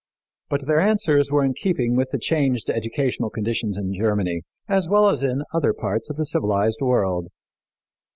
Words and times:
But 0.49 0.65
their 0.65 0.79
answers 0.79 1.29
were 1.29 1.43
in 1.43 1.53
keeping 1.53 1.95
with 1.95 2.09
the 2.09 2.17
changed 2.17 2.71
educational 2.71 3.29
conditions 3.29 3.77
in 3.77 3.93
Germany, 3.93 4.41
as 4.67 4.89
well 4.89 5.07
as 5.07 5.21
in 5.21 5.43
other 5.53 5.73
parts 5.73 6.09
of 6.09 6.17
the 6.17 6.25
civilized 6.25 6.79
world. 6.81 7.27